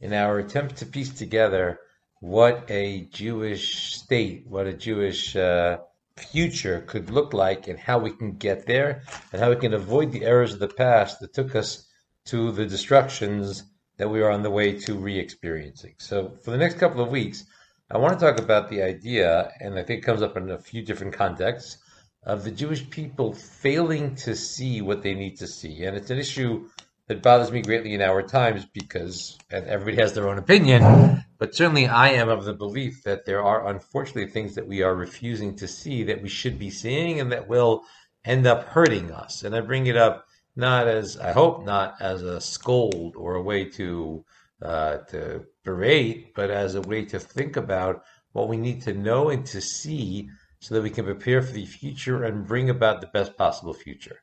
[0.00, 1.78] in our attempt to piece together
[2.20, 5.78] what a Jewish state, what a Jewish uh,
[6.16, 9.02] future could look like, and how we can get there,
[9.32, 11.88] and how we can avoid the errors of the past that took us
[12.26, 13.64] to the destructions
[13.96, 15.94] that we are on the way to re experiencing.
[15.98, 17.44] So, for the next couple of weeks,
[17.90, 20.58] I want to talk about the idea, and I think it comes up in a
[20.58, 21.78] few different contexts,
[22.22, 25.84] of the Jewish people failing to see what they need to see.
[25.84, 26.68] And it's an issue
[27.10, 31.56] that bothers me greatly in our times because, and everybody has their own opinion, but
[31.56, 35.56] certainly I am of the belief that there are unfortunately things that we are refusing
[35.56, 37.82] to see that we should be seeing and that will
[38.24, 39.42] end up hurting us.
[39.42, 40.24] And I bring it up
[40.54, 44.24] not as, I hope, not as a scold or a way to,
[44.62, 49.30] uh, to berate, but as a way to think about what we need to know
[49.30, 50.28] and to see
[50.60, 54.20] so that we can prepare for the future and bring about the best possible future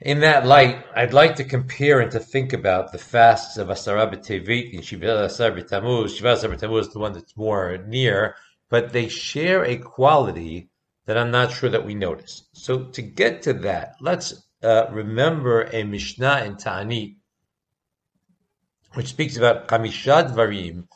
[0.00, 4.10] in that light, I'd like to compare and to think about the fasts of Asara
[4.10, 6.16] B'Tevet and Shiva Asar B'Tamuz.
[6.16, 8.34] Shiva Asar B'Tamuz is the one that's more near,
[8.70, 10.70] but they share a quality
[11.04, 12.44] that I'm not sure that we notice.
[12.52, 17.16] So to get to that, let's uh, remember a Mishnah in Ta'anit,
[18.94, 20.86] which speaks about Kamishad Varim,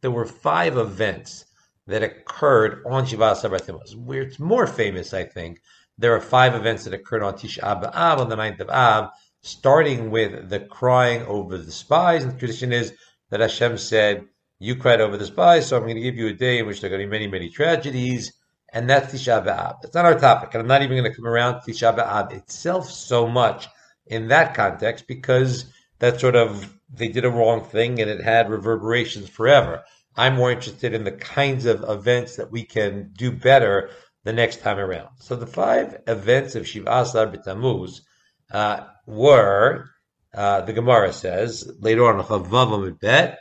[0.00, 1.44] There were five events
[1.86, 5.60] that occurred on Shiva Asar B'Tamuz, where it's more famous, I think,
[5.98, 9.10] there are five events that occurred on Tisha B'Av on the 9th of Av,
[9.42, 12.24] starting with the crying over the spies.
[12.24, 12.92] And the tradition is
[13.30, 14.24] that Hashem said,
[14.58, 16.80] You cried over the spies, so I'm going to give you a day in which
[16.80, 18.32] there are going to be many, many tragedies.
[18.72, 19.82] And that's Tisha B'Av.
[19.82, 20.52] That's not our topic.
[20.52, 23.68] And I'm not even going to come around Tisha B'Av itself so much
[24.06, 25.66] in that context because
[26.00, 29.84] that sort of, they did a wrong thing and it had reverberations forever.
[30.16, 33.90] I'm more interested in the kinds of events that we can do better
[34.24, 35.08] the next time around.
[35.20, 38.00] So the five events of Shiva Asar B'Tamuz
[38.50, 39.90] uh, were,
[40.34, 43.38] uh, the Gemara says, later on, Chavav Bet,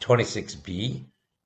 [0.00, 1.04] 26b,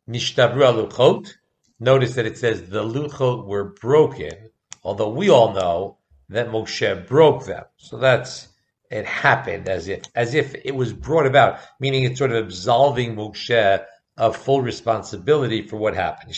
[0.08, 1.32] Nishtabru Luchot.
[1.80, 4.50] Notice that it says the Luchot were broken,
[4.82, 5.98] although we all know
[6.28, 7.64] that Moshe broke them.
[7.76, 8.48] So that's,
[8.90, 13.16] it happened as if, as if it was brought about, meaning it's sort of absolving
[13.16, 13.84] Moshe
[14.16, 16.34] of full responsibility for what happened.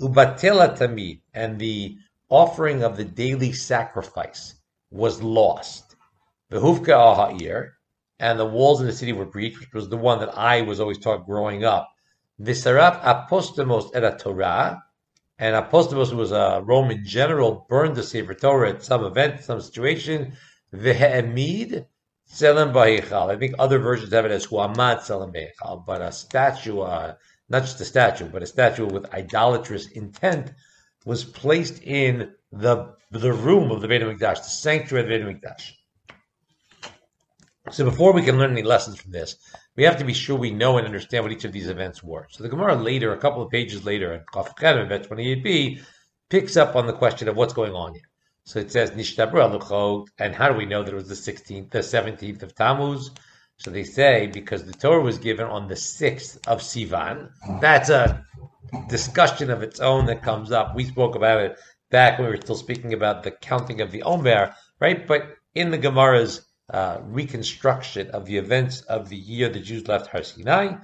[0.00, 1.96] Tamid, and the
[2.28, 4.54] offering of the daily sacrifice
[4.90, 5.96] was lost.
[6.50, 7.70] Behufka aha'ir,
[8.18, 10.80] and the walls of the city were breached, which was the one that I was
[10.80, 11.88] always taught growing up.
[12.40, 14.82] Visaraf apostamos et Torah,
[15.38, 20.32] and Apostamos was a Roman general, burned the Sefer Torah at some event, some situation.
[20.74, 21.86] Vehe'emid
[22.24, 23.30] Selim Bahichal.
[23.30, 27.14] I think other versions have it as Huamad Selim Bahichal, but a statue, uh,
[27.48, 30.52] not just a statue, but a statue with idolatrous intent,
[31.04, 35.42] was placed in the the room of the Beit HaMikdash, the sanctuary of the Beit
[35.42, 35.72] HaMikdash.
[37.70, 39.36] So before we can learn any lessons from this,
[39.76, 42.26] we have to be sure we know and understand what each of these events were.
[42.30, 45.82] So the Gemara later, a couple of pages later, in Kaf 28b,
[46.30, 48.08] picks up on the question of what's going on here.
[48.44, 51.80] So it says Nishtabra and how do we know that it was the 16th, the
[51.80, 53.10] 17th of Tammuz?
[53.58, 57.30] So they say because the Torah was given on the 6th of Sivan.
[57.60, 58.24] That's a
[58.88, 60.74] discussion of its own that comes up.
[60.74, 61.58] We spoke about it
[61.90, 65.06] back when we were still speaking about the counting of the Omer, right?
[65.06, 70.08] But in the Gemara's uh, reconstruction of the events of the year the Jews left
[70.08, 70.76] Har Sinai,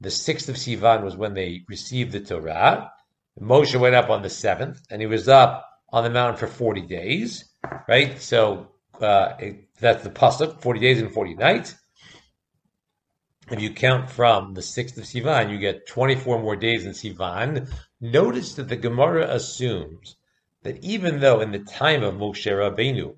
[0.00, 2.92] the 6th of Sivan was when they received the Torah.
[3.40, 6.82] Moshe went up on the 7th, and he was up on the mountain for 40
[6.82, 7.44] days,
[7.88, 8.20] right?
[8.20, 8.68] So
[9.00, 11.74] uh, it, that's the pasuk, 40 days and 40 nights
[13.50, 17.68] if you count from the 6th of Sivan, you get 24 more days in Sivan.
[18.00, 20.16] Notice that the Gemara assumes
[20.62, 23.16] that even though in the time of Moshe Rabbeinu,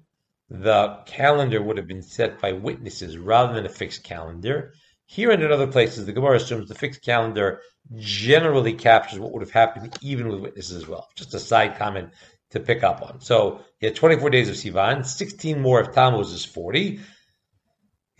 [0.49, 4.73] the calendar would have been set by witnesses rather than a fixed calendar,
[5.07, 7.61] here and in other places, the Gemara assumes the fixed calendar
[7.97, 11.09] generally captures what would have happened even with witnesses as well.
[11.15, 12.11] Just a side comment
[12.51, 13.21] to pick up on.
[13.21, 17.01] So you had 24 days of Sivan, 16 more of Tammuz is 40.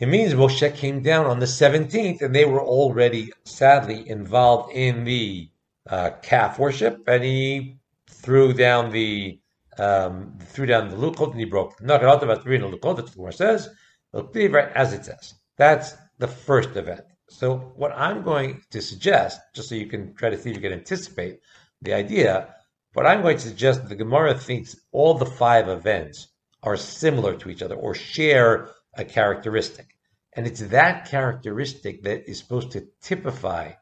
[0.03, 5.05] It means Moshe came down on the 17th, and they were already sadly involved in
[5.05, 5.49] the
[5.89, 7.77] uh, calf worship, and he
[8.11, 9.39] threw down the
[9.79, 11.81] um, threw down the lukot and he broke.
[11.81, 12.97] Not about three in the lukot.
[12.97, 13.69] The says.
[14.13, 15.35] Right as it says.
[15.57, 17.05] That's the first event.
[17.29, 20.63] So what I'm going to suggest, just so you can try to see if you
[20.63, 21.39] can anticipate
[21.81, 22.57] the idea,
[22.95, 26.27] what I'm going to suggest the Gemara thinks all the five events
[26.65, 29.92] are similar to each other or share a characteristic.
[30.35, 33.73] And it's that characteristic that is supposed to typify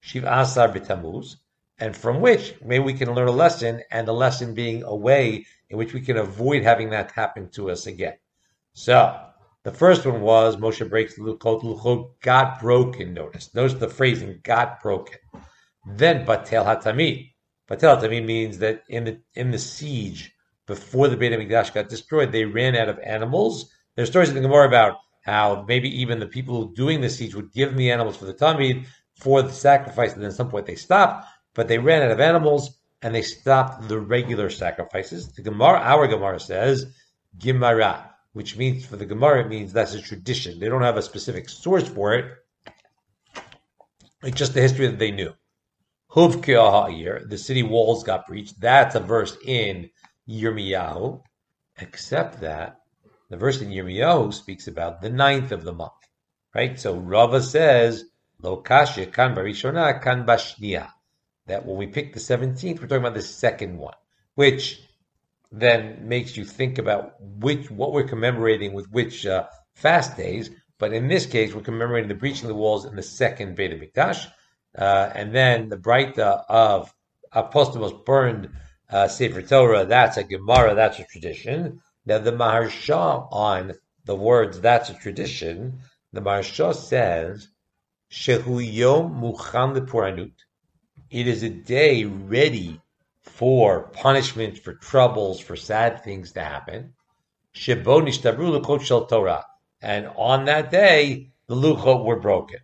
[0.00, 1.36] Shiva Asar B'Tamuz,
[1.78, 5.46] and from which maybe we can learn a lesson, and the lesson being a way
[5.68, 8.14] in which we can avoid having that happen to us again.
[8.72, 9.26] So,
[9.66, 11.64] The first one was Moshe breaks the Luchot.
[11.64, 13.12] Luchot got broken.
[13.12, 13.52] Notice.
[13.52, 15.18] Notice the phrasing got broken.
[15.84, 17.32] Then Batel Hatamid.
[17.68, 20.32] Batel Hatamid means that in the in the siege
[20.66, 23.68] before the Beit Hamikdash got destroyed, they ran out of animals.
[23.96, 27.52] There's stories in the Gemara about how maybe even the people doing the siege would
[27.52, 28.86] give them the animals for the Tamid
[29.16, 32.20] for the sacrifice, and then at some point they stopped, but they ran out of
[32.20, 35.32] animals and they stopped the regular sacrifices.
[35.32, 36.94] The Gemara, our Gemara says,
[37.38, 40.60] Gimara, which means for the Gemara, it means that's a tradition.
[40.60, 42.32] They don't have a specific source for it.
[44.22, 45.34] It's just the history that they knew.
[46.14, 48.60] The city walls got breached.
[48.60, 49.90] That's a verse in
[50.28, 51.22] Yirmiyahu,
[51.78, 52.80] except that
[53.28, 55.92] the verse in Yirmiyahu speaks about the ninth of the month,
[56.54, 56.78] right?
[56.78, 58.04] So Rava says,
[58.40, 60.90] Lo kasha kan barishona kan bashniya.
[61.46, 63.94] That when we pick the 17th, we're talking about the second one,
[64.34, 64.82] which
[65.52, 70.50] then makes you think about which what we're commemorating with which uh, fast days.
[70.78, 73.80] But in this case, we're commemorating the breaching of the walls in the second Beit
[73.80, 74.26] Mikdash,
[74.76, 76.92] uh, and then the bright of
[77.34, 78.50] Apostolos burned
[78.90, 79.86] uh, Sefer Torah.
[79.86, 80.74] That's a Gemara.
[80.74, 81.80] That's a tradition.
[82.06, 83.74] Now the Maharsha on
[84.04, 85.80] the words "that's a tradition,"
[86.12, 87.48] the Maharsha says,
[88.08, 90.34] "Shehu yom muchan lepuranut."
[91.10, 92.80] It is a day ready
[93.22, 96.94] for punishment, for troubles, for sad things to happen.
[97.52, 99.44] Shebo nishtabru lukot shel Torah,
[99.82, 102.60] and on that day the luchot were broken.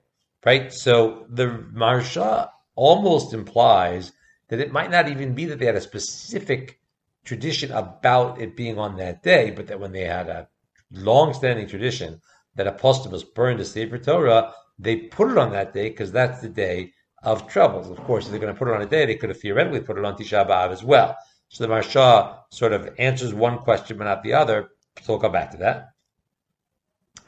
[0.47, 0.73] Right.
[0.73, 4.13] So the Maharsha almost implies
[4.49, 6.79] that it might not even be that they had a specific
[7.25, 10.49] tradition about it being on that day, but that when they had a
[10.91, 12.21] long-standing tradition
[12.55, 16.49] that Apostolos burned a Sefer Torah, they put it on that day because that's the
[16.49, 16.93] day
[17.23, 17.89] of troubles.
[17.91, 19.81] Of course, if they're going to put it on a day, they could have theoretically
[19.81, 21.17] put it on Tisha B'Av as well.
[21.49, 24.71] So the Maharsha sort of answers one question but not the other.
[25.03, 25.91] So we'll come back to that.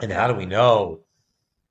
[0.01, 1.01] And how do we know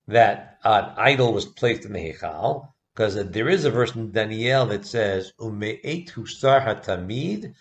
[0.08, 2.68] that an idol was placed in the Heichal?
[2.94, 7.54] Because there is a verse in Daniel that says, Ume'et husar hatamid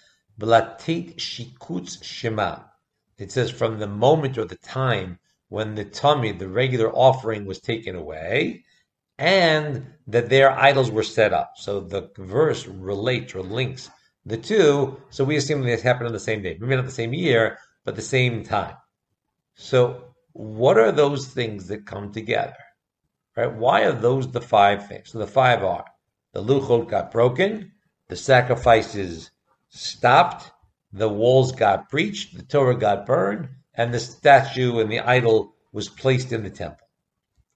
[0.46, 2.60] Shikutz shema.
[3.18, 5.20] It says from the moment or the time
[5.50, 8.64] when the tummy, the regular offering, was taken away,
[9.18, 11.54] and that their idols were set up.
[11.58, 13.90] So the verse relates or links
[14.26, 15.02] the two.
[15.10, 17.96] So we assume they happened on the same day, maybe not the same year, but
[17.96, 18.76] the same time.
[19.56, 22.56] So what are those things that come together?
[23.36, 23.54] Right?
[23.54, 25.12] Why are those the five things?
[25.12, 25.86] So the five are
[26.34, 27.72] the luchot got broken,
[28.08, 29.30] the sacrifices
[29.74, 30.52] stopped,
[30.92, 35.90] the walls got breached, the Torah got burned, and the statue and the idol was
[35.90, 36.88] placed in the temple.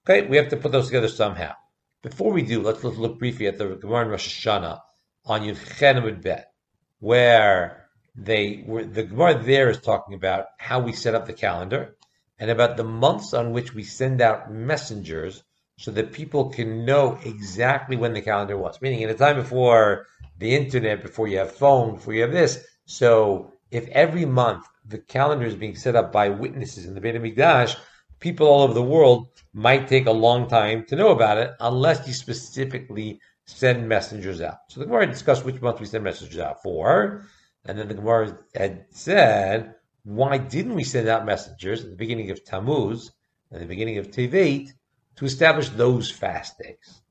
[0.04, 1.54] Okay, we have to put those together somehow.
[2.02, 4.80] Before we do, let's look briefly at the Gemara in Rosh Hashanah
[5.26, 6.50] on Yud Bet,
[6.98, 11.96] where they were, the Gemara there is talking about how we set up the calendar
[12.38, 15.44] and about the months on which we send out messengers
[15.76, 18.80] so that people can know exactly when the calendar was.
[18.80, 20.06] Meaning, in a time before
[20.38, 22.64] the internet, before you have phone, before you have this.
[22.86, 27.16] So if every month the calendar is being set up by witnesses in the Beit
[27.16, 27.76] HaMikdash,
[28.20, 32.06] people all over the world might take a long time to know about it unless
[32.06, 34.58] you specifically send messengers out.
[34.68, 37.24] So the Gemara discussed which month we send messengers out for.
[37.64, 39.74] And then the Gemara had said,
[40.04, 43.10] why didn't we send out messengers at the beginning of Tammuz
[43.50, 44.70] and the beginning of Tevet
[45.16, 47.02] to establish those fast days?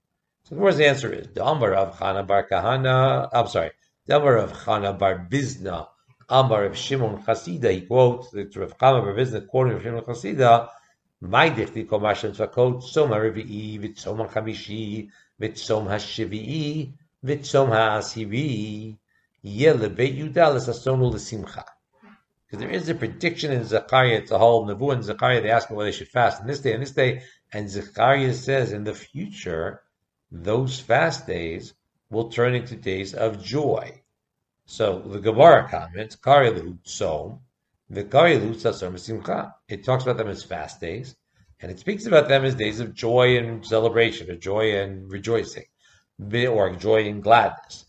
[0.50, 3.28] So the answer is Amar of Chana bar Kahana.
[3.34, 3.72] I'm sorry,
[4.08, 5.90] Amar of Chana bar Bizna.
[6.30, 7.70] Amar of Shimon Chasida.
[7.70, 10.70] He quotes the Rav Chana bar Bizna quoting of Shimon Chasida.
[11.20, 15.10] My dichti kol mashem tzvakot tzom ha-revi'i v'tzom ha-chamishi
[15.42, 16.94] v'tzom ha-shevi'i
[17.26, 18.98] v'tzom ha-asiri
[19.42, 21.66] yeh lebeit Yudah l'sasonu l'simcha.
[22.46, 25.76] Because there is a prediction in Zechariah, it's a whole Nebuah Zechariah, they ask me
[25.76, 28.94] whether they should fast in this day and this day, and Zechariah says in the
[28.94, 29.82] future,
[30.32, 31.74] those fast days
[32.10, 34.02] will turn into days of joy.
[34.66, 37.40] So the Gemara comments, Karilu Tzom,
[37.90, 39.56] the Karilu Tzasar Simcha.
[39.68, 41.16] It talks about them as fast days,
[41.62, 45.66] and it speaks about them as days of joy and celebration, or joy and rejoicing,
[46.20, 47.86] or joy and gladness.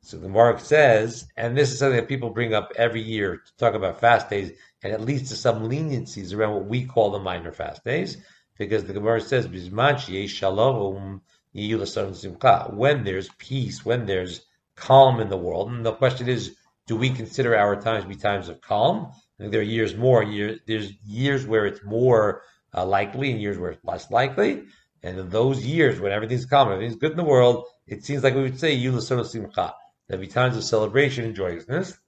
[0.00, 3.56] So the Gemara says, and this is something that people bring up every year to
[3.56, 7.20] talk about fast days, and it leads to some leniencies around what we call the
[7.20, 8.16] minor fast days,
[8.58, 11.20] because the Gemara says, Bisman Shalom
[11.52, 14.40] when there's peace, when there's
[14.76, 15.70] calm in the world.
[15.70, 16.56] And the question is,
[16.86, 19.12] do we consider our times to be times of calm?
[19.38, 20.22] I think there are years more.
[20.22, 22.42] Years, there's years where it's more
[22.74, 24.64] uh, likely and years where it's less likely.
[25.02, 28.34] And in those years when everything's calm, everything's good in the world, it seems like
[28.34, 29.74] we would say Simcha.
[30.08, 31.98] There'll be times of celebration and joyousness.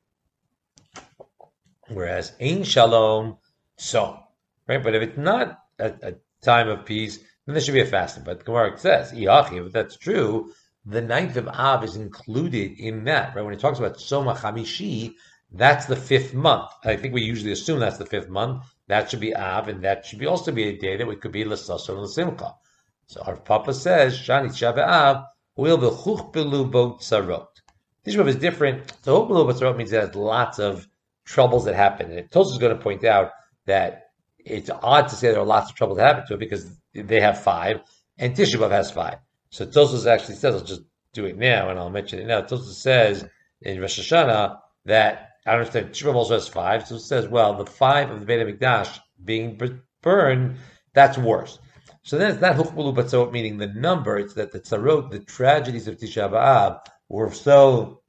[1.89, 3.39] Whereas Ein Shalom,
[3.77, 4.25] so
[4.67, 4.83] right?
[4.83, 8.25] But if it's not a, a time of peace, then there should be a fasting.
[8.25, 10.53] But Gemara says, if that's true,
[10.87, 13.45] the ninth of Av is included in that, right?
[13.45, 15.15] When it talks about Soma Chamishi,
[15.51, 16.71] that's the fifth month.
[16.85, 18.65] I think we usually assume that's the fifth month.
[18.89, 21.33] That should be Av, and that should be also be a day that we could
[21.33, 22.55] be L'Sasor and L'Simcha.
[23.07, 25.25] So Rav Papa says, Shani Av
[25.57, 27.47] will be Chuchbelu Bo Tzarot.
[28.07, 28.93] Tisha is different.
[29.03, 30.87] So Chuchbelu Bo Tzarot means it has lots of
[31.25, 32.11] troubles that happen.
[32.11, 33.31] And Tosfos is going to point out
[33.67, 34.04] that
[34.45, 37.21] it's odd to say there are lots of troubles that happen to it because they
[37.21, 37.81] have five,
[38.19, 39.19] and Tisha B'av has five.
[39.51, 40.83] So Tosfos actually says, I'll just
[41.13, 42.43] do it now, and I'll mention it now.
[42.43, 43.27] Tosfos says
[43.63, 47.29] in Rosh Hashanah that I don't understand Tisha B'av also has five, so it says,
[47.29, 49.61] well, the five of the Beit HaMikdash being
[50.03, 50.57] burned,
[50.93, 51.59] that's worse.
[52.03, 55.89] So then it's not Huchbulu Batzot, meaning the number, it's that the tzarot, the tragedies
[55.89, 58.03] of Tisha B'Av, were so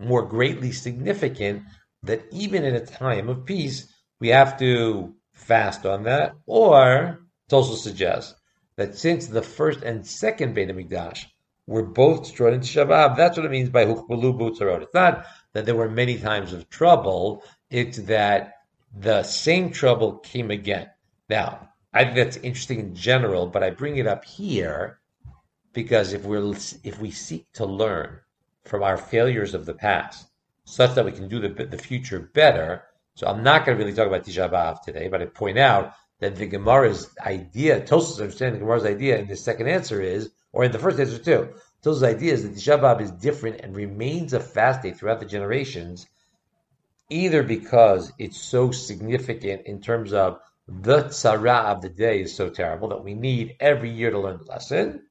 [0.00, 1.62] more greatly significant
[2.02, 7.52] that even in a time of peace, we have to fast on that, or it
[7.52, 8.34] also suggests
[8.76, 11.26] that since the first and second Beit HaMikdash
[11.66, 14.82] were both destroyed in Shabbat, that's what it means by Hukbalu Butzarot.
[14.82, 18.54] It's not that there were many times of trouble, it's that
[18.96, 20.88] the same trouble came again.
[21.28, 25.00] Now, I think that's interesting in general, but I bring it up here
[25.72, 26.54] because if we're
[26.84, 28.20] if we seek to learn
[28.64, 30.26] from our failures of the past,
[30.64, 32.84] such that we can do the the future better.
[33.20, 35.92] So I'm not going to really talk about Tisha B'av today, but I point out
[36.20, 40.64] that the Gemara's idea, Tosfos understanding the Gemara's idea in the second answer is, or
[40.64, 41.50] in the first answer too,
[41.84, 45.26] Tosfos' idea is that Tisha B'av is different and remains a fast day throughout the
[45.26, 46.06] generations,
[47.10, 52.48] either because it's so significant in terms of the tzara of the day is so
[52.48, 55.02] terrible that we need every year to learn the lesson,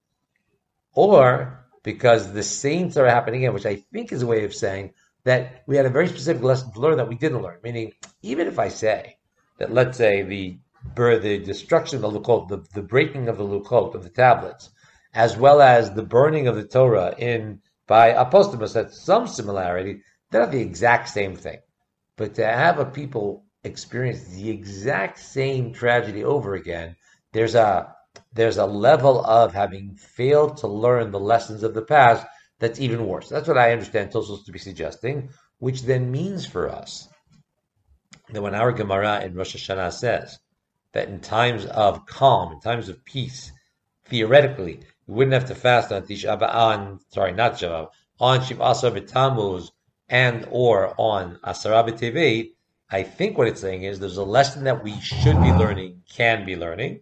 [0.95, 4.93] or because the same tzara happened again, which I think is a way of saying
[5.29, 7.59] that we had a very specific lesson to learn that we didn't learn.
[7.63, 7.91] Meaning,
[8.23, 9.17] even if I say
[9.59, 10.57] that, let's say the
[10.95, 14.71] the destruction of the Lukot, the, the breaking of the Lukot, of the tablets,
[15.13, 20.01] as well as the burning of the Torah in by Apostomus had some similarity.
[20.31, 21.59] They're not the exact same thing.
[22.17, 26.95] But to have a people experience the exact same tragedy over again,
[27.33, 27.93] there's a
[28.33, 32.25] there's a level of having failed to learn the lessons of the past
[32.59, 33.29] that's even worse.
[33.29, 37.07] That's what I understand Tosfos to be suggesting, which then means for us
[38.29, 40.39] that when our Gemara in Rosh Hashanah says
[40.93, 43.51] that in times of calm, in times of peace,
[44.05, 47.89] theoretically, we wouldn't have to fast on Tisha B'Av, sorry, not Shabbat,
[48.19, 49.69] on Shiv Asar B'Tammuz
[50.09, 52.51] and or on Asara B'Tevet,
[52.91, 56.45] I think what it's saying is there's a lesson that we should be learning, can
[56.45, 57.01] be learning,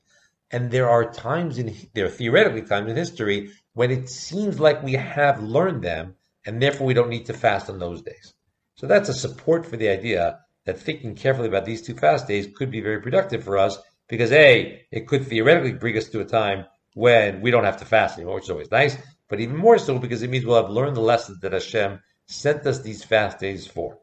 [0.51, 4.81] and there are times in there are theoretically times in history when it seems like
[4.81, 6.15] we have learned them,
[6.47, 8.33] and therefore we don't need to fast on those days.
[8.73, 12.47] So that's a support for the idea that thinking carefully about these two fast days
[12.55, 16.25] could be very productive for us because a it could theoretically bring us to a
[16.25, 16.65] time
[16.95, 18.97] when we don't have to fast anymore, which is always nice,
[19.29, 22.65] but even more so because it means we'll have learned the lessons that Hashem sent
[22.65, 23.99] us these fast days for.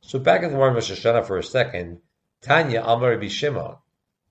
[0.00, 2.00] So back in the Rosh Hashanah for a second,
[2.40, 3.76] Tanya Amar Rabbi Shimon,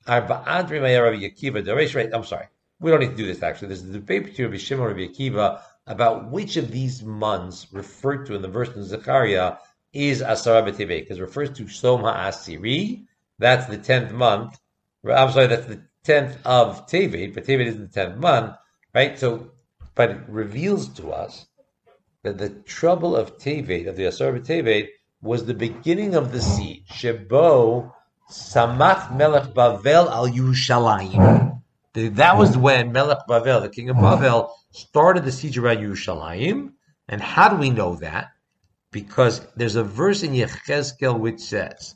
[0.06, 1.96] Arba'ad Rabbi Akiva Daresh.
[1.96, 2.48] Right, I'm sorry,
[2.82, 3.44] we don't need to do this.
[3.44, 7.68] Actually, there's a debate between Rabbi Shimon and Rabbi Akiva about which of these months
[7.72, 9.58] referred to in the verse in Zechariah
[9.94, 13.06] is Asara B'Tevet, because it refers to Som HaAsiri.
[13.38, 14.60] That's the tenth month.
[15.06, 18.56] I'm sorry, that's the tenth of Tevet, but Tevet isn't the tenth month,
[18.96, 19.18] right?
[19.18, 19.52] So,
[19.94, 21.46] but it reveals to us
[22.24, 24.90] that the trouble of Tevet, of the Asara B'Tevet,
[25.22, 26.88] was the beginning of the siege.
[26.88, 27.92] Shebo
[28.32, 31.51] Samach Melech Bavel al Yerushalayim.
[31.94, 34.18] That was when Melech Bavel, the king of uh-huh.
[34.18, 36.74] Bavel, started the siege around Yerushalayim.
[37.08, 38.30] And how do we know that?
[38.92, 41.96] Because there's a verse in Yechezkel which says,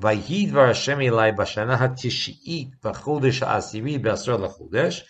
[0.00, 5.02] Vayidvar Hashem Elai Bashana HaTishi'it V'chodesh HaAsiri B'asar L'chodesh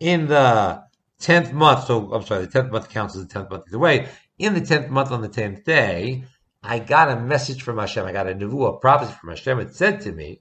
[0.00, 0.82] in the
[1.18, 4.08] tenth month, so I'm sorry, the tenth month counts as the tenth month either way.
[4.38, 6.24] In the tenth month on the tenth day,
[6.62, 8.04] I got a message from Hashem.
[8.04, 9.58] I got a nevu, a prophecy from Hashem.
[9.60, 10.40] It said to me,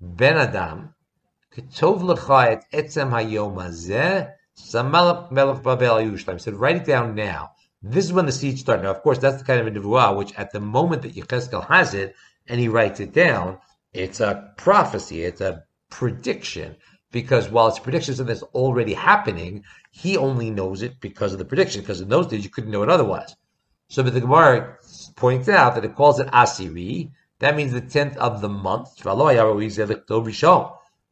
[0.00, 0.94] Ben Adam,
[1.54, 7.50] Ketov lecha et etzem hayom hazeh, samelach melech babel said, write it down now.
[7.80, 8.82] This is when the siege started.
[8.82, 11.68] Now, of course, that's the kind of a nevuah which, at the moment that Yechezkel
[11.68, 12.16] has it,
[12.48, 13.58] and he writes it down,
[13.92, 16.76] it's a prophecy, it's a prediction.
[17.12, 21.44] Because while it's predictions and that's already happening, he only knows it because of the
[21.44, 21.82] prediction.
[21.82, 23.36] Because in those days, you couldn't know it otherwise.
[23.88, 24.78] So, but the Gemara
[25.14, 27.12] points out that it calls it Asiri.
[27.38, 28.98] That means the tenth of the month.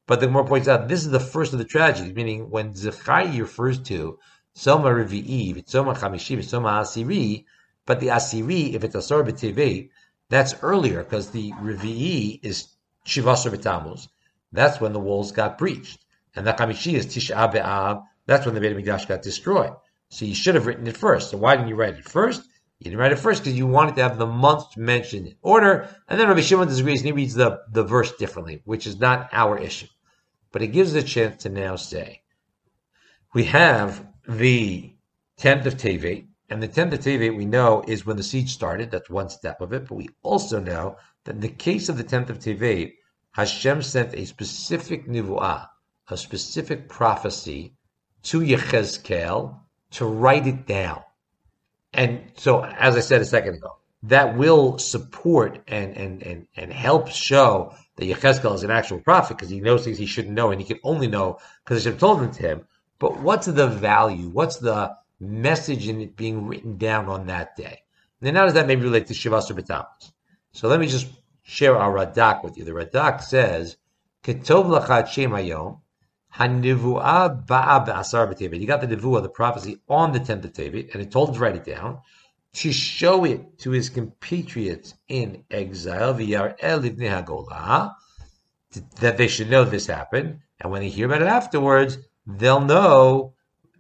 [0.07, 3.39] But the Gemara points out this is the first of the tragedies, meaning when Zechai
[3.39, 4.19] refers to
[4.55, 7.45] Soma Revi'i, Soma Chamishi, Soma Asiri,
[7.87, 9.91] but the Asiri, if it's Asar B'Tevet,
[10.29, 12.69] that's earlier because the Revi'i is
[13.07, 14.09] Shivasar B'Tamuz.
[14.51, 16.05] that's when the walls got breached.
[16.35, 19.73] And the Chamishi is Tisha B'Av, that's when the Beit HaMikdash got destroyed.
[20.09, 21.31] So you should have written it first.
[21.31, 22.43] So why didn't you write it first?
[22.83, 25.89] You didn't write it first because you wanted to have the month mentioned in order.
[26.09, 29.29] And then Rabbi Shimon disagrees and he reads the, the verse differently, which is not
[29.31, 29.87] our issue.
[30.51, 32.23] But it gives us a chance to now say,
[33.35, 34.97] we have the
[35.39, 38.91] 10th of Tevet, and the 10th of Tevet we know is when the siege started.
[38.91, 39.87] That's one step of it.
[39.87, 42.95] But we also know that in the case of the 10th of Tevet,
[43.31, 45.69] Hashem sent a specific nivuah,
[46.09, 47.77] a specific prophecy
[48.25, 49.61] to Yechezkel
[49.93, 51.05] to write it down.
[51.93, 56.73] And so, as I said a second ago, that will support and and and, and
[56.73, 60.51] help show that Yechezkel is an actual prophet because he knows things he shouldn't know,
[60.51, 62.67] and he can only know because Hashem told them to him.
[62.99, 64.29] But what's the value?
[64.29, 67.83] What's the message in it being written down on that day?
[68.21, 69.87] And then how does that maybe relate to Shivas or?
[70.53, 71.09] So let me just
[71.43, 72.65] share our Radak with you.
[72.65, 73.77] The Radak says,
[74.25, 75.82] "Ketov lachat shem hayom
[76.39, 76.67] You got the
[78.87, 81.65] nevuah, the prophecy, on the tenth of Tevet, and it told him to write it
[81.65, 81.99] down
[82.55, 86.15] to show it to his compatriots in exile,
[89.01, 93.35] that they should know this happened, and when they hear about it afterwards, they'll know.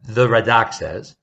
[0.04, 1.16] The Radak says,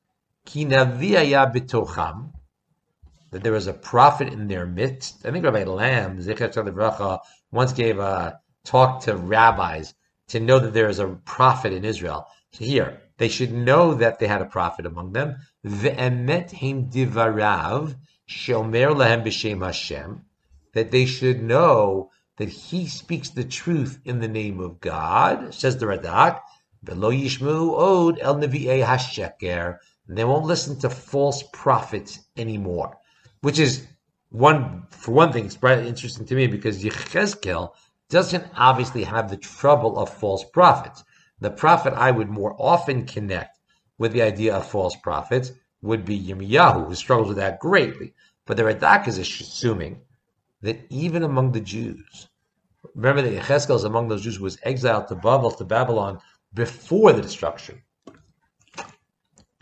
[3.31, 5.25] That there was a prophet in their midst.
[5.25, 7.19] I think Rabbi Lamm, Zichat
[7.51, 9.93] once gave a talk to rabbis
[10.29, 12.27] to know that there is a prophet in Israel.
[12.51, 15.37] So here, they should know that they had a prophet among them.
[15.65, 16.93] Divarav
[18.27, 20.21] lahem b'shem Hashem.
[20.73, 25.77] That they should know that he speaks the truth in the name of God, says
[25.77, 26.39] the Radak.
[26.81, 27.11] Velo.
[30.11, 32.97] They won't listen to false prophets anymore.
[33.41, 33.85] Which is
[34.29, 37.73] one, for one thing, it's very interesting to me because Yechezkel
[38.09, 41.03] doesn't obviously have the trouble of false prophets.
[41.39, 43.59] The prophet I would more often connect
[43.97, 48.13] with the idea of false prophets would be Yirmiyahu, who struggles with that greatly.
[48.45, 50.01] But the Radak is assuming
[50.61, 52.27] that even among the Jews,
[52.95, 56.19] remember that Yecheskel is among those Jews who was exiled to to Babylon,
[56.53, 57.81] before the destruction.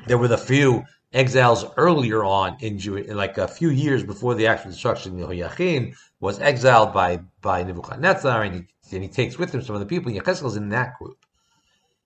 [0.07, 4.71] There were the few exiles earlier on in like a few years before the actual
[4.71, 5.21] destruction.
[5.21, 9.75] of Yehoiachin was exiled by by Nebuchadnezzar, and he, and he takes with him some
[9.75, 10.11] of the people.
[10.11, 11.25] Yechezkel is in that group.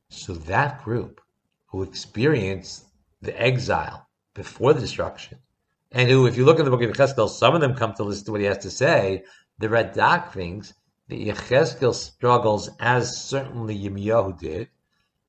[0.10, 1.22] So that group
[1.68, 2.86] who experienced
[3.22, 5.40] the exile before the destruction,
[5.92, 8.04] and who, if you look in the book of Yechezkel, some of them come to
[8.04, 9.24] listen to what he has to say.
[9.60, 10.74] The Radak thinks
[11.08, 14.70] that Yechezkel struggles, as certainly Yirmiyahu did,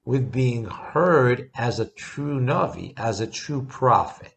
[0.04, 4.34] with being heard as a true Navi, as a true prophet.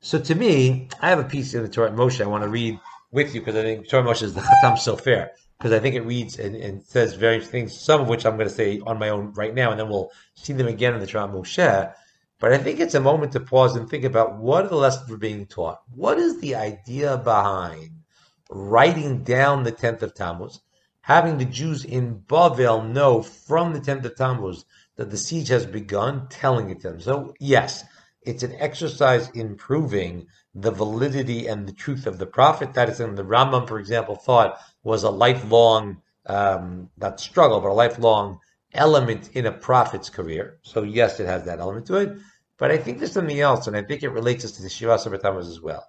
[0.00, 2.78] So to me, I have a piece in the Torah Moshe I want to read
[3.12, 6.02] with you because I think Torah Moshe is the Chatam Sofer because I think it
[6.02, 9.08] reads and, and, says various things, some of which I'm going to say on my
[9.08, 11.92] own right now, and then we'll see them again in the Torah Moshe.
[12.38, 15.08] But I think it's a moment to pause and think about what are the lessons
[15.08, 15.80] we're being taught?
[15.94, 18.02] What is the idea behind
[18.50, 20.60] writing down the 10th of Tammuz?
[21.06, 24.64] Having the Jews in Bavel know from the 10th of Tammuz
[24.96, 27.00] that the siege has begun, telling it to them.
[27.00, 27.84] So, yes,
[28.22, 32.74] it's an exercise in proving the validity and the truth of the prophet.
[32.74, 37.70] That is, something the Rambam, for example, thought was a lifelong, um, not struggle, but
[37.70, 38.40] a lifelong
[38.72, 40.58] element in a prophet's career.
[40.62, 42.18] So, yes, it has that element to it.
[42.58, 44.98] But I think there's something else, and I think it relates us to the Shiva
[44.98, 45.86] Tammuz as well.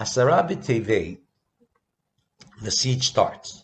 [0.00, 1.18] Asara
[2.62, 3.61] the siege starts.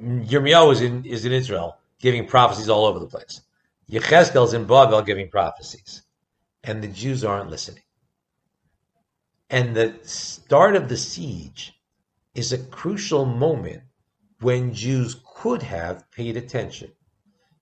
[0.00, 3.40] Yirmiyahu is in, is in Israel giving prophecies all over the place.
[3.90, 6.02] Yechezkel is in Babel giving prophecies.
[6.62, 7.82] And the Jews aren't listening.
[9.50, 11.80] And the start of the siege
[12.34, 13.82] is a crucial moment
[14.40, 16.92] when Jews could have paid attention.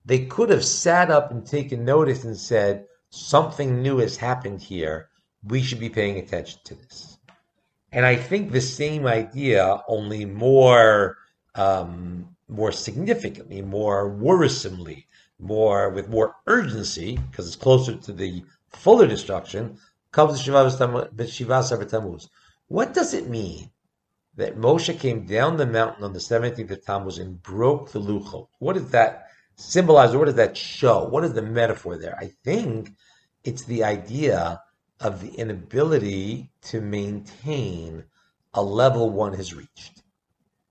[0.05, 5.09] They could have sat up and taken notice and said, something new has happened here.
[5.43, 7.17] We should be paying attention to this.
[7.91, 11.17] And I think the same idea, only more
[11.57, 15.05] um, more significantly, more worrisomely,
[15.39, 19.77] more with more urgency, because it's closer to the fuller destruction,
[20.11, 22.29] comes the Shivas Tammuz.
[22.67, 23.69] What does it mean
[24.35, 28.47] that Moshe came down the mountain on the 17th of Tammuz and broke the Luchot?
[28.59, 31.05] What does that symbolize, what does that show?
[31.05, 32.17] What is the metaphor there?
[32.19, 32.91] I think
[33.43, 34.61] it's the idea
[34.99, 38.03] of the inability to maintain
[38.53, 40.01] a level one has reached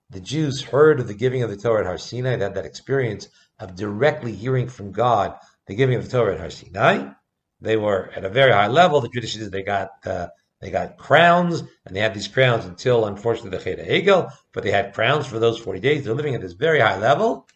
[0.09, 2.65] the Jews heard of the giving of the Torah at Har Sinai, they had that
[2.65, 3.27] experience
[3.59, 7.11] of directly hearing from God the giving of the Torah at Har Sinai.
[7.59, 9.01] They were at a very high level.
[9.01, 13.05] The tradition is they got the They got crowns, and they had these crowns until,
[13.05, 16.03] unfortunately, the Chet HaEgel, but they had crowns for those 40 days.
[16.03, 17.47] They're living at this very high level,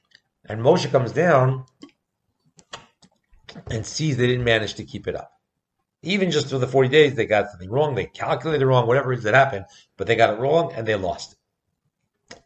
[0.46, 1.66] and Moshe comes down
[3.70, 5.32] and sees they didn't manage to keep it up.
[6.04, 7.96] Even just for the 40 days, they got something wrong.
[7.96, 9.66] They calculated wrong, whatever it is that happened,
[9.98, 11.38] but they got it wrong and they lost it.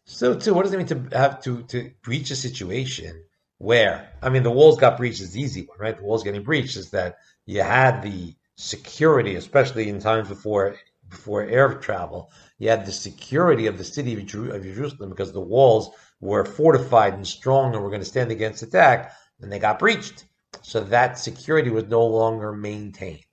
[0.06, 3.24] So, too, what does it mean to have to, to breach a situation
[3.58, 5.98] where, I mean, the walls got breached is the easy one, right?
[5.98, 10.76] The walls getting breached is that you had the security, especially in times before
[11.10, 15.92] before air travel, you had the security of the city of, Jerusalem because the walls
[16.20, 20.26] were fortified and strong and were going to stand against attack, and they got breached.
[20.62, 23.26] So that security was no longer maintained.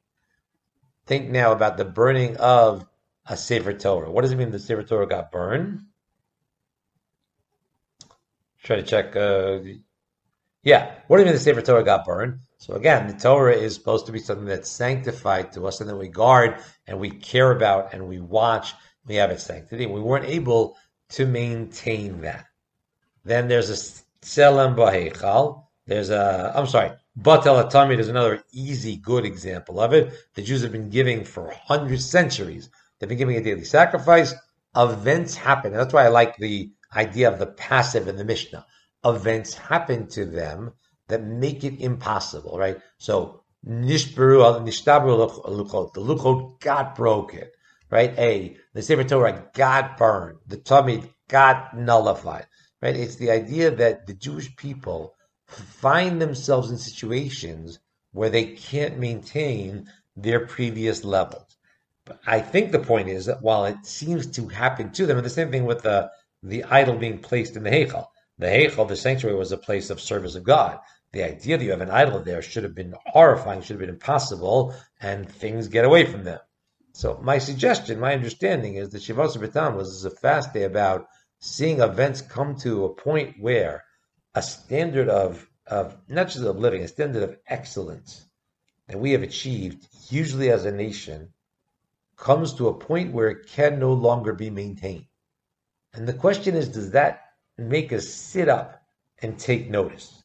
[1.06, 2.86] Think now about the burning of
[3.26, 4.10] a Sefer Torah.
[4.10, 5.80] What does it mean the Sefer Torah got burned?
[8.62, 9.16] Try to check.
[9.16, 9.60] Uh,
[10.62, 12.38] yeah, what do you mean the Sefer Torah got burned?
[12.58, 15.96] So again, the Torah is supposed to be something that's sanctified to us and that
[15.96, 18.74] we guard and we care about and we watch.
[19.06, 19.86] We have its sanctity.
[19.86, 20.76] We weren't able
[21.10, 22.46] to maintain that.
[23.24, 25.64] Then there's a Selam Bahechal.
[25.86, 30.12] There's a, I'm sorry, Batel Atami is another easy, good example of it.
[30.34, 32.70] The Jews have been giving for hundreds, centuries.
[32.98, 34.32] They've been giving a daily sacrifice.
[34.76, 35.72] Events happen.
[35.72, 38.66] That's why I like the idea of the passive in the Mishnah.
[39.04, 40.72] Events happen to them
[41.08, 42.78] that make it impossible, right?
[42.98, 45.94] So nishbaru al nishtabru luchot.
[45.94, 47.44] The luchot got broken,
[47.90, 48.16] right?
[48.18, 50.38] A the Sefer Torah got burned.
[50.46, 52.46] The Talmud got nullified,
[52.80, 52.96] right?
[52.96, 55.14] It's the idea that the Jewish people
[55.46, 57.78] find themselves in situations
[58.12, 61.56] where they can't maintain their previous levels.
[62.04, 65.24] But I think the point is that while it seems to happen to them, and
[65.24, 66.10] the same thing with the
[66.42, 68.06] the idol being placed in the Heichal.
[68.38, 70.78] The Heichal, the sanctuary, was a place of service of God
[71.12, 73.90] the idea that you have an idol there should have been horrifying, should have been
[73.90, 76.40] impossible, and things get away from them.
[76.94, 81.06] So my suggestion, my understanding is that Shavas B'Tam was a fast day about
[81.40, 83.84] seeing events come to a point where
[84.34, 88.24] a standard of, of not just of living, a standard of excellence
[88.88, 91.32] that we have achieved, usually as a nation,
[92.16, 95.06] comes to a point where it can no longer be maintained.
[95.94, 97.20] And the question is, does that
[97.58, 98.82] make us sit up
[99.20, 100.22] and take notice?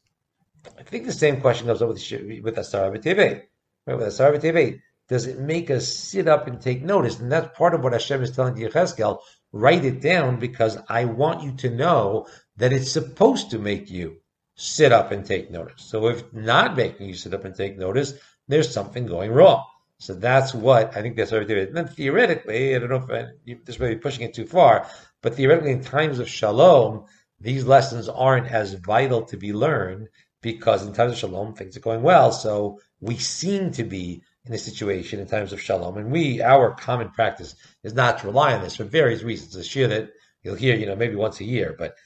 [0.78, 3.42] I think the same question goes up with with Asar B'Tevet.
[3.86, 7.18] Right, with Asar B'Tevet, does it make us sit up and take notice?
[7.18, 9.18] And that's part of what Hashem is telling Yechezkel.
[9.52, 12.26] Write it down because I want you to know
[12.56, 14.16] that it's supposed to make you
[14.56, 15.82] sit up and take notice.
[15.82, 18.14] So if not making you sit up and take notice,
[18.48, 19.64] there's something going wrong.
[19.98, 23.54] So that's what I think that's what And then theoretically, I don't know if I,
[23.64, 24.86] this may be pushing it too far,
[25.22, 27.06] but theoretically, in times of shalom,
[27.40, 30.08] these lessons aren't as vital to be learned
[30.40, 32.32] because in times of shalom, things are going well.
[32.32, 35.98] So we seem to be in a situation in times of shalom.
[35.98, 39.56] And we, our common practice is not to rely on this for various reasons.
[39.56, 40.10] It's a that
[40.42, 41.96] you'll hear, you know, maybe once a year, but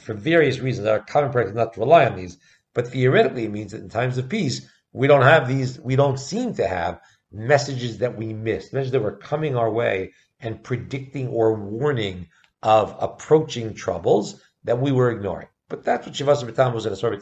[0.00, 2.36] for various reasons, our common practice is not to rely on these.
[2.74, 6.18] But theoretically, it means that in times of peace, we don't have these, we don't
[6.18, 7.00] seem to have
[7.32, 12.28] messages that we missed, messages that were coming our way and predicting or warning
[12.62, 15.48] of approaching troubles that we were ignoring.
[15.68, 17.14] But that's what Shavas B'Tam was in a sort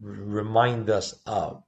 [0.00, 1.62] remind us of.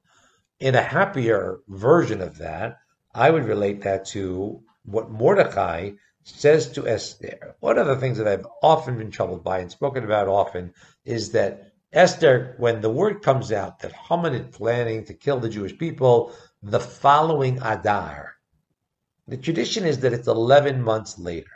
[0.61, 2.79] In a happier version of that,
[3.14, 5.92] I would relate that to what Mordecai
[6.25, 7.57] says to Esther.
[7.61, 11.31] One of the things that I've often been troubled by and spoken about often is
[11.33, 15.77] that Esther, when the word comes out that Haman is planning to kill the Jewish
[15.79, 18.35] people the following Adar,
[19.27, 21.51] the tradition is that it's 11 months later.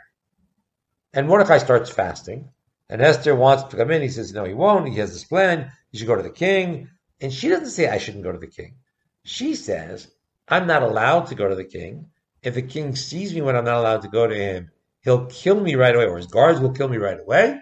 [1.13, 2.49] And Mordecai starts fasting.
[2.89, 4.01] And Esther wants to come in.
[4.01, 4.89] He says, no, he won't.
[4.89, 5.71] He has this plan.
[5.91, 6.89] You should go to the king.
[7.21, 8.75] And she doesn't say, I shouldn't go to the king.
[9.23, 10.07] She says,
[10.47, 12.07] I'm not allowed to go to the king.
[12.41, 14.71] If the king sees me when I'm not allowed to go to him,
[15.01, 17.57] he'll kill me right away, or his guards will kill me right away.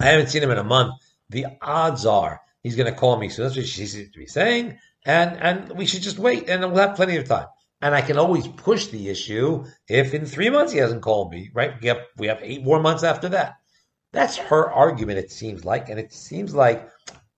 [0.00, 0.94] I haven't seen him in a month.
[1.28, 3.28] The odds are he's going to call me.
[3.28, 4.78] So that's what she seems to be saying.
[5.04, 7.46] And, and we should just wait and we'll have plenty of time
[7.82, 11.50] and I can always push the issue if in three months he hasn't called me,
[11.52, 11.74] right?
[11.82, 13.56] We have, we have eight more months after that.
[14.12, 15.88] That's her argument, it seems like.
[15.88, 16.88] And it seems like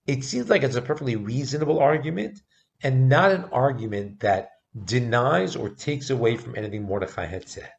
[0.06, 2.42] it seems like it's a perfectly reasonable argument
[2.82, 4.50] and not an argument that
[4.84, 7.70] denies or takes away from anything Mordecai had said.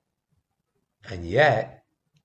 [1.10, 1.84] And yet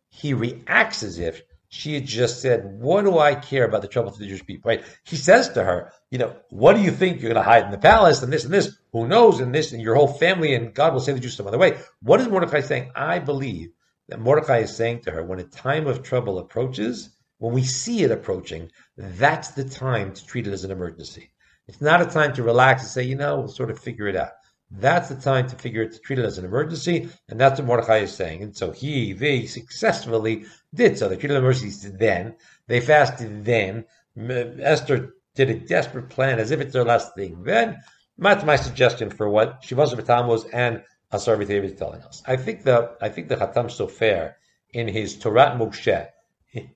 [0.09, 4.11] he reacts as if she had just said, What do I care about the trouble
[4.11, 4.69] of the Jewish people?
[4.69, 4.85] Right?
[5.05, 7.71] He says to her, You know, what do you think you're going to hide in
[7.71, 8.77] the palace and this and this?
[8.93, 9.41] Who knows?
[9.41, 11.79] And this and your whole family and God will save the Jews some other way.
[12.03, 12.91] What is Mordecai saying?
[12.97, 13.71] I believe
[14.09, 18.03] that Mordecai is saying to her, when a time of trouble approaches, when we see
[18.03, 21.31] it approaching, that's the time to treat it as an emergency.
[21.69, 24.17] It's not a time to relax and say, you know, we'll sort of figure it
[24.17, 24.33] out.
[24.71, 27.67] That's the time to figure it to treat it as an emergency, and that's what
[27.67, 28.43] Mordechai is saying.
[28.43, 31.09] And so he, they successfully did so.
[31.09, 32.37] They treated the emergency then.
[32.69, 33.85] They fasted then.
[34.17, 37.43] Esther did a desperate plan as if it's their last thing.
[37.43, 37.79] Then,
[38.19, 42.23] that's my suggestion for what Shivas was and Asar is telling us.
[42.27, 44.35] I think the I think the Hatam Sofer
[44.73, 46.09] in his Torah Moshe,
[46.47, 46.69] he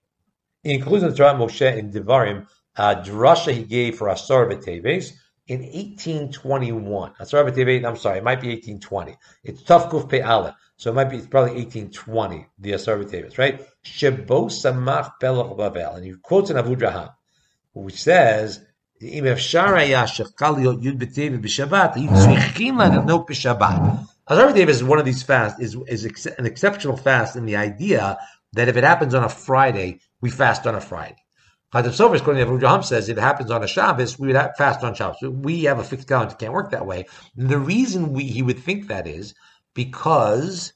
[0.64, 5.12] includes in the Torah Moshe in Devarim a drasha he gave for Asar B'Teves
[5.47, 7.13] in 1821.
[7.19, 9.17] Asar B'Teves, I'm sorry, it might be 1820.
[9.43, 10.55] It's Tafkuf Pe Aleph.
[10.77, 13.61] So it might be it's probably 1820, the Asar B'Teves, right?
[13.83, 15.95] Shebo Samach Belach Bavel.
[15.95, 17.11] And he quotes in Avudraham,
[17.73, 18.61] which says,
[19.01, 23.81] אם אפשר היה שחל להיות י' בטבת בשבת, היו צריכים לענות בשבת.
[24.29, 28.17] Asar B'Teves is one of these fasts, is, is an exceptional fast in the idea
[28.53, 31.15] that if it happens on a Friday, we fast on a Friday.
[31.74, 34.84] Chatam Sofer, according to Avraham says, if it happens on a Shabbos, we would fast
[34.84, 35.20] on Shabbos.
[35.22, 37.06] We have a fixed calendar; it can't work that way.
[37.36, 39.34] And the reason we he would think that is
[39.74, 40.72] because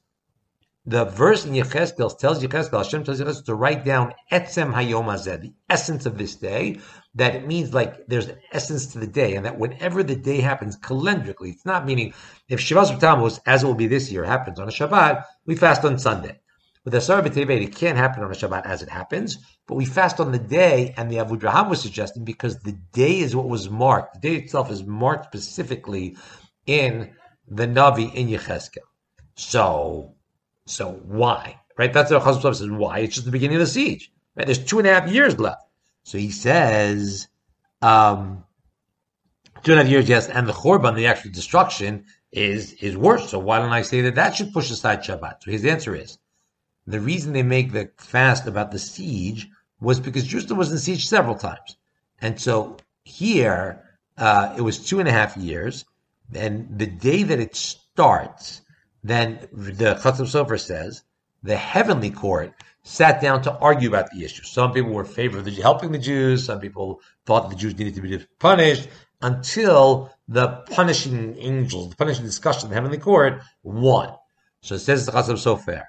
[0.85, 5.41] the verse in Yecheskel tells Yecheskel, Hashem tells Yechezkel to write down etzem hayom hazeh,
[5.41, 6.81] the essence of this day.
[7.15, 10.41] That it means like there's an essence to the day, and that whenever the day
[10.41, 12.13] happens calendrically, it's not meaning
[12.49, 15.85] if Shabbat Tammuz, as it will be this year, happens on a Shabbat, we fast
[15.85, 16.41] on Sunday.
[16.89, 20.21] With Asar B'Tevet, it can't happen on a Shabbat as it happens, but we fast
[20.21, 24.15] on the day, and the Avudraham was suggesting because the day is what was marked.
[24.15, 26.17] The day itself is marked specifically
[26.65, 27.11] in
[27.47, 28.79] the Navi in Yechezkel.
[29.35, 30.15] So,
[30.65, 31.61] so why?
[31.77, 31.93] Right?
[31.93, 32.71] That's what Chazal says.
[32.71, 33.01] Why?
[33.01, 34.11] It's just the beginning of the siege.
[34.35, 34.47] Right?
[34.47, 35.69] There's two and a half years left.
[36.05, 37.29] So he says,
[37.83, 38.45] um,
[39.63, 43.29] two and a half years, yes, and the Chorban, the actual destruction, is is worse.
[43.29, 45.43] So why don't I say that that should push aside Shabbat?
[45.43, 46.17] So his answer is
[46.89, 49.47] the reason they make the fast about the siege
[49.79, 51.77] was because Jerusalem was in siege several times.
[52.23, 53.85] And so here,
[54.17, 55.85] uh, it was two and a half years.
[56.35, 58.63] And the day that it starts,
[59.05, 61.03] then the Chatam Sofer says,
[61.43, 64.45] the heavenly court sat down to argue about the issue.
[64.45, 66.47] Some people were in favor of the, helping the Jews.
[66.47, 68.89] Some people thought the Jews needed to be punished
[69.21, 74.15] until the punishing angels, the punishing discussion in the heavenly court won.
[74.63, 75.85] So it says the Chatam Sofer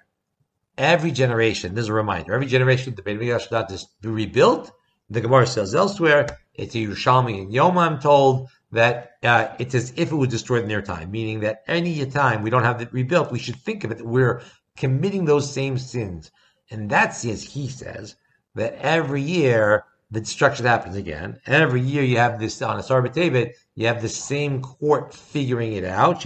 [0.79, 4.71] every generation, this is a reminder, every generation the Beit Mikdash not just rebuilt.
[5.11, 9.91] The Gemara says elsewhere, it's a Yerushalmi and Yoma, I'm told, that uh, it's as
[9.97, 12.93] if it was destroyed in their time, meaning that any time we don't have it
[12.93, 14.41] rebuilt, we should think of it that we're
[14.77, 16.31] committing those same sins.
[16.71, 18.15] And that's as he says,
[18.55, 21.39] that every year the destruction happens again.
[21.45, 25.73] Every year you have this on a Sarbat David, you have the same court figuring
[25.73, 26.25] it out.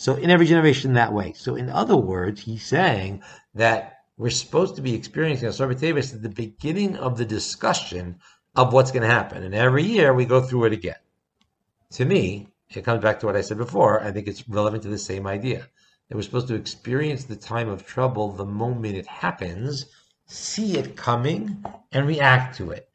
[0.00, 1.34] So in every generation that way.
[1.34, 3.22] So in other words, he's saying
[3.54, 8.18] that we're supposed to be experiencing a Sarva at the beginning of the discussion
[8.56, 9.42] of what's going to happen.
[9.42, 10.96] And every year we go through it again.
[11.90, 14.02] To me, it comes back to what I said before.
[14.02, 15.68] I think it's relevant to the same idea.
[16.08, 19.84] That we're supposed to experience the time of trouble the moment it happens,
[20.24, 22.88] see it coming, and react to it.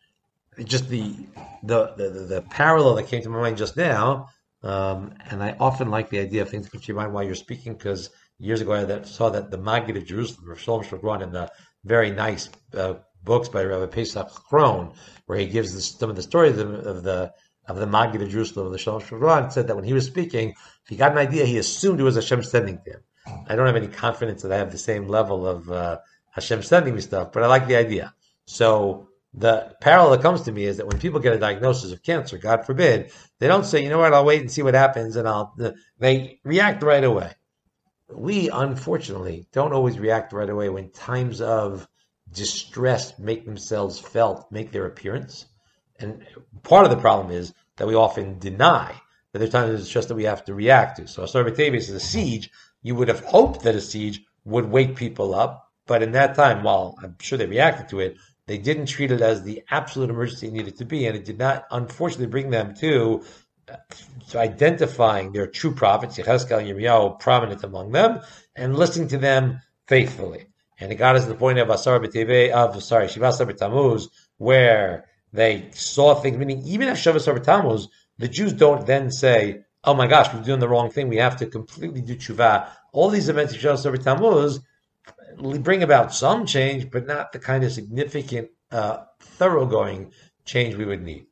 [0.63, 1.13] Just the
[1.61, 4.29] the, the, the parallel that came to my mind just now
[4.63, 7.35] um, and I often like the idea of things that to your mind while you're
[7.35, 11.31] speaking because years ago I saw that the Maggid of Jerusalem, Rav Shalom Schwadron, in
[11.31, 11.51] the
[11.83, 16.23] very nice uh, books by Rabbi Paysach Krohn, where he gives the, some of the
[16.23, 17.33] stories of, of the
[17.67, 20.89] of the Maggid of Jerusalem, the Shalom Schwadron, said that when he was speaking, if
[20.89, 23.01] he got an idea, he assumed it was Hashem sending to him.
[23.47, 25.97] I don't have any confidence that I have the same level of uh,
[26.29, 28.13] Hashem sending me stuff, but I like the idea.
[28.45, 32.03] So the parallel that comes to me is that when people get a diagnosis of
[32.03, 35.15] cancer, God forbid, they don't say, you know what, I'll wait and see what happens,
[35.15, 35.55] and I'll.
[35.99, 37.33] They react right away.
[38.09, 41.87] We unfortunately don't always react right away when times of
[42.31, 45.45] distress make themselves felt, make their appearance.
[45.99, 46.25] And
[46.63, 48.93] part of the problem is that we often deny
[49.31, 51.07] that there's times it's just that we have to react to.
[51.07, 52.51] So Asar B'Teves is a siege.
[52.81, 56.63] You would have hoped that a siege would wake people up, but in that time,
[56.63, 58.17] while I'm sure they reacted to it,
[58.47, 61.39] they didn't treat it as the absolute emergency it needed to be, and it did
[61.39, 63.23] not, unfortunately, bring them to,
[63.71, 63.77] uh,
[64.29, 68.21] to identifying their true prophets, Yechezkel and Yirmiyahu, prominent among them,
[68.55, 70.47] and listening to them faithfully.
[70.79, 75.05] And it got us to the point of Asar B'Teve, of, sorry, Shivasar B'Tamuz, where
[75.33, 80.07] they saw things, meaning even if Shavasar B'Tamuz, the Jews don't then say, oh my
[80.07, 82.67] gosh, we're doing the wrong thing, we have to completely do tshuva.
[82.91, 84.61] All these events of Shavasar B'Tamuz,
[85.37, 90.11] bring about some change, but not the kind of significant, uh, thoroughgoing
[90.45, 91.27] change we would need.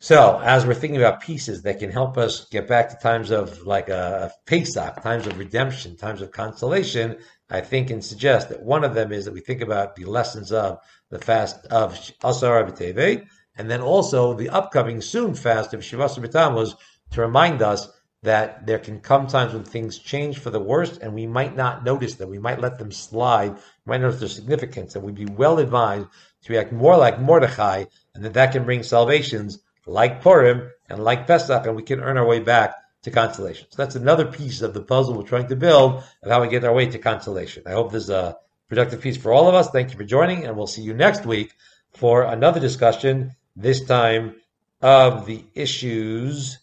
[0.00, 3.66] So, as we're thinking about pieces that can help us get back to times of
[3.66, 7.16] like a Pesach, times of redemption, times of consolation,
[7.50, 10.52] I think and suggest that one of them is that we think about the lessons
[10.52, 10.78] of
[11.10, 16.76] the fast of Asar B'Teve, and then also the upcoming soon fast of Shivasar B'Tamuz,
[17.10, 17.88] to remind us
[18.22, 21.84] that there can come times when things change for the worst and we might not
[21.84, 22.30] notice them.
[22.30, 23.52] We might let them slide.
[23.52, 26.08] We might notice their significance and we'd be well advised
[26.42, 31.26] to react more like Mordechai and that that can bring salvations like Purim and like
[31.26, 33.68] Pesach and we can earn our way back to consolation.
[33.70, 36.64] So that's another piece of the puzzle we're trying to build of how we get
[36.64, 37.62] our way to consolation.
[37.66, 38.36] I hope this is a
[38.68, 39.70] productive piece for all of us.
[39.70, 41.54] Thank you for joining and we'll see you next week
[41.92, 44.36] for another discussion, this time
[44.82, 46.58] of the issues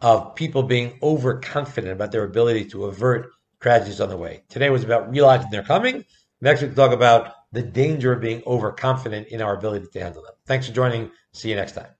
[0.00, 3.30] of people being overconfident about their ability to avert
[3.60, 4.42] tragedies on the way.
[4.48, 6.04] Today was about realizing they're coming.
[6.40, 10.22] Next week, we'll talk about the danger of being overconfident in our ability to handle
[10.22, 10.34] them.
[10.46, 11.10] Thanks for joining.
[11.32, 11.97] See you next time.